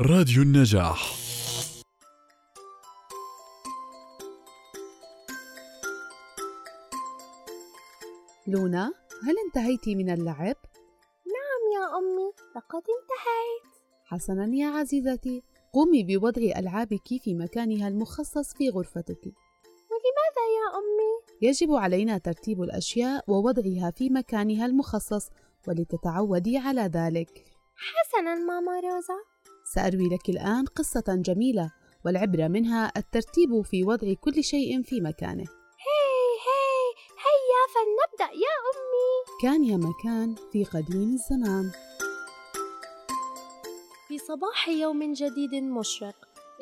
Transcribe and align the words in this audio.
راديو 0.00 0.42
النجاح. 0.42 1.14
لونا 8.46 8.92
هل 9.22 9.34
انتهيت 9.46 9.88
من 9.88 10.10
اللعب؟ 10.10 10.56
نعم 11.26 11.62
يا 11.74 11.98
أمي 11.98 12.32
لقد 12.56 12.82
انتهيت. 12.82 13.74
حسنا 14.04 14.50
يا 14.54 14.66
عزيزتي. 14.66 15.42
قومي 15.72 16.02
بوضع 16.04 16.42
ألعابك 16.42 17.08
في 17.24 17.34
مكانها 17.34 17.88
المخصص 17.88 18.54
في 18.54 18.70
غرفتك. 18.70 19.24
ولماذا 19.90 20.44
يا 20.58 20.78
أمي؟ 20.78 21.48
يجب 21.48 21.72
علينا 21.72 22.18
ترتيب 22.18 22.62
الأشياء 22.62 23.24
ووضعها 23.28 23.90
في 23.90 24.10
مكانها 24.10 24.66
المخصص 24.66 25.30
ولتتعودي 25.68 26.58
على 26.58 26.80
ذلك. 26.80 27.44
حسنا 27.76 28.34
ماما 28.34 28.80
روزا. 28.80 29.33
سأروي 29.74 30.08
لك 30.08 30.28
الآن 30.28 30.64
قصة 30.64 31.04
جميلة 31.08 31.70
والعبرة 32.04 32.48
منها 32.48 32.92
الترتيب 32.96 33.62
في 33.62 33.84
وضع 33.84 34.14
كل 34.20 34.44
شيء 34.44 34.82
في 34.82 35.00
مكانه. 35.00 35.44
هي 35.86 36.04
هي 36.48 36.84
هيا 37.26 37.62
فلنبدأ 37.74 38.34
يا 38.34 38.56
أمي. 38.70 39.40
كان 39.42 39.64
يا 39.64 39.76
مكان 39.76 40.34
في 40.52 40.64
قديم 40.64 41.12
الزمان. 41.14 41.70
في 44.08 44.18
صباح 44.18 44.68
يوم 44.68 45.12
جديد 45.12 45.54
مشرق 45.54 46.14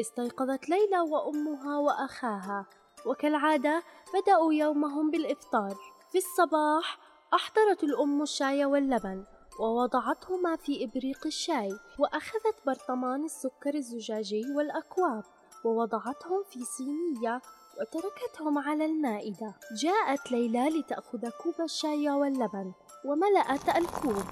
استيقظت 0.00 0.68
ليلى 0.68 1.00
وأمها 1.00 1.78
وأخاها 1.78 2.66
وكالعادة 3.06 3.82
بدأوا 4.14 4.52
يومهم 4.52 5.10
بالإفطار. 5.10 5.76
في 6.12 6.18
الصباح 6.18 6.98
أحضرت 7.34 7.84
الأم 7.84 8.22
الشاي 8.22 8.64
واللبن 8.64 9.24
ووضعتهما 9.58 10.56
في 10.56 10.84
إبريق 10.84 11.26
الشاي 11.26 11.78
وأخذت 11.98 12.56
برطمان 12.66 13.24
السكر 13.24 13.74
الزجاجي 13.74 14.42
والأكواب 14.56 15.24
ووضعتهم 15.64 16.44
في 16.50 16.64
صينية 16.64 17.42
وتركتهم 17.80 18.58
على 18.58 18.84
المائدة. 18.84 19.54
جاءت 19.82 20.32
ليلى 20.32 20.68
لتأخذ 20.68 21.28
كوب 21.42 21.54
الشاي 21.60 22.10
واللبن 22.10 22.72
وملأت 23.04 23.76
الكوب. 23.76 24.24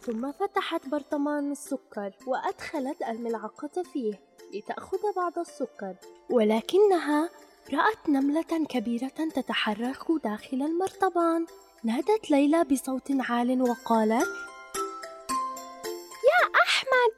ثم 0.00 0.32
فتحت 0.32 0.88
برطمان 0.88 1.52
السكر 1.52 2.16
وأدخلت 2.26 3.02
الملعقة 3.02 3.82
فيه 3.82 4.20
لتأخذ 4.54 4.98
بعض 5.16 5.38
السكر. 5.38 5.96
ولكنها 6.30 7.30
رأت 7.72 8.08
نملة 8.08 8.66
كبيرة 8.68 9.08
تتحرك 9.08 10.06
داخل 10.24 10.62
المرطبان. 10.62 11.46
نادت 11.84 12.30
ليلى 12.30 12.64
بصوت 12.64 13.02
عال 13.28 13.62
وقالت 13.62 14.28
يا 16.30 16.42
أحمد 16.64 17.12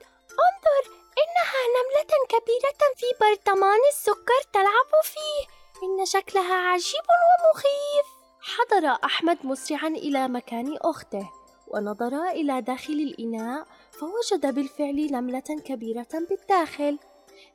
انظر 0.46 0.84
إنها 1.22 1.60
نملة 1.76 2.12
كبيرة 2.28 2.94
في 2.96 3.06
برطمان 3.20 3.78
السكر 3.92 4.40
تلعب 4.52 5.02
فيه. 5.02 5.46
إن 5.82 6.06
شكلها 6.06 6.54
عجيب 6.54 7.06
ومخيف. 7.24 8.06
حضر 8.40 8.98
أحمد 9.04 9.38
مسرعا 9.44 9.88
إلى 9.88 10.28
مكان 10.28 10.76
أخته 10.80 11.30
ونظر 11.68 12.28
إلى 12.28 12.60
داخل 12.60 12.92
الإناء 12.92 13.66
فوجد 13.90 14.54
بالفعل 14.54 15.08
نملة 15.12 15.62
كبيرة 15.64 16.26
بالداخل. 16.30 16.98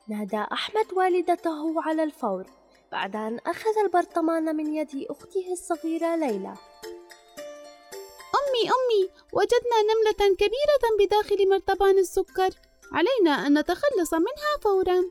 نادى 0.08 0.44
أحمد 0.52 0.92
والدته 0.92 1.82
على 1.82 2.02
الفور 2.02 2.46
بعد 2.92 3.16
أن 3.16 3.38
أخذ 3.46 3.78
البرطمان 3.84 4.56
من 4.56 4.74
يد 4.74 5.06
أخته 5.10 5.52
الصغيرة 5.52 6.16
ليلى. 6.16 6.54
أمي 8.60 8.70
أمي 8.70 9.10
وجدنا 9.32 9.78
نملة 9.90 10.36
كبيرة 10.36 11.06
بداخل 11.06 11.48
مرطبان 11.48 11.98
السكر. 11.98 12.50
علينا 12.92 13.46
أن 13.46 13.58
نتخلص 13.58 14.14
منها 14.14 14.52
فورا. 14.62 15.04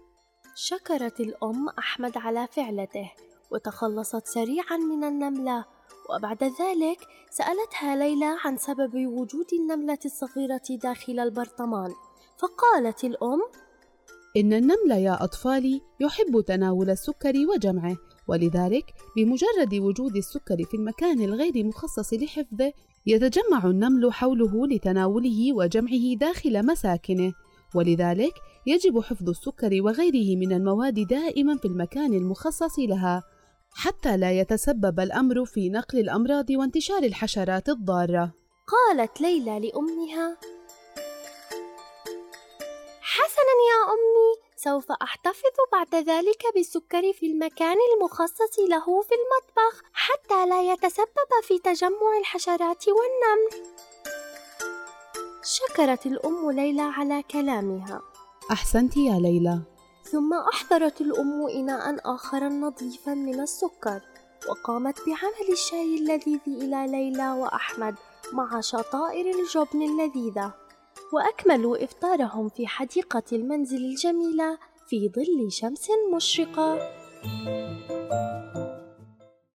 شكرت 0.56 1.20
الأم 1.20 1.70
أحمد 1.70 2.18
على 2.18 2.48
فعلته 2.52 3.12
وتخلصت 3.52 4.28
سريعا 4.28 4.78
من 4.78 5.04
النملة. 5.04 5.66
وبعد 6.10 6.44
ذلك 6.44 7.00
سألتها 7.32 7.96
ليلى 7.96 8.38
عن 8.46 8.58
سبب 8.58 8.96
وجود 8.96 9.54
النملة 9.54 10.00
الصغيرة 10.06 10.62
داخل 10.70 11.20
البرطمان. 11.20 11.94
فقالت 12.38 13.04
الأم 13.04 13.42
إن 14.38 14.54
النمل 14.54 14.92
يا 14.92 15.24
أطفالي 15.24 15.82
يحب 16.00 16.42
تناول 16.42 16.90
السكر 16.90 17.34
وجمعه 17.54 17.98
ولذلك 18.30 18.94
بمجرد 19.16 19.74
وجود 19.74 20.16
السكر 20.16 20.64
في 20.64 20.78
المكان 20.78 21.22
الغير 21.22 21.64
مخصص 21.64 22.14
لحفظه 22.14 22.74
يتجمع 23.06 23.66
النمل 23.66 24.14
حوله 24.14 24.68
لتناوله 24.68 25.54
وجمعه 25.54 26.16
داخل 26.20 26.66
مساكنه. 26.66 27.34
ولذلك 27.76 28.34
يجب 28.68 29.00
حفظ 29.00 29.30
السكر 29.30 29.82
وغيره 29.82 30.38
من 30.38 30.54
المواد 30.54 31.08
دائما 31.08 31.58
في 31.58 31.66
المكان 31.66 32.14
المخصص 32.14 32.80
لها 32.80 33.24
حتى 33.74 34.18
لا 34.18 34.32
يتسبب 34.32 35.00
الأمر 35.00 35.46
في 35.46 35.70
نقل 35.70 36.00
الأمراض 36.00 36.50
وانتشار 36.50 37.04
الحشرات 37.04 37.70
الضارة. 37.70 38.34
قالت 38.68 39.22
ليلى 39.22 39.60
لأمها 39.60 40.38
حسنا 43.02 43.56
يا 43.70 43.80
أمي 43.94 44.29
سوف 44.64 44.92
أحتفظ 44.92 45.56
بعد 45.72 45.96
ذلك 45.96 46.44
بالسكر 46.56 47.14
في 47.14 47.26
المكان 47.26 47.78
المخصص 47.94 48.60
له 48.70 49.02
في 49.02 49.12
المطبخ 49.20 49.84
حتى 49.94 50.46
لا 50.46 50.74
يتسبب 50.74 51.32
في 51.44 51.60
تجمع 51.60 52.18
الحشرات 52.20 52.86
والنمل. 52.88 53.68
شكرت 55.44 56.06
الأم 56.06 56.52
ليلى 56.52 56.82
على 56.82 57.24
كلامها. 57.24 58.02
أحسنت 58.52 58.98
يا 58.98 59.20
ليلى. 59.20 59.62
ثم 60.04 60.34
أحضرت 60.34 61.02
الأم 61.02 61.48
اناء 61.48 62.16
آخر 62.16 62.44
نظيفا 62.44 63.14
من 63.14 63.40
السكر 63.40 64.02
وقامت 64.50 65.00
بعمل 65.06 65.52
الشاي 65.52 65.96
اللذيذ 65.96 66.40
إلى 66.48 66.88
ليلى 66.88 67.32
وأحمد 67.32 67.96
مع 68.34 68.62
شطائر 68.62 69.26
الجبن 69.40 69.82
اللذيذة. 69.82 70.69
وأكملوا 71.14 71.84
إفطارهم 71.84 72.50
في 72.50 72.68
حديقة 72.68 73.24
المنزل 73.32 73.86
الجميلة 73.86 74.58
في 74.88 75.10
ظل 75.10 75.52
شمس 75.52 75.88
مشرقة. 76.16 76.80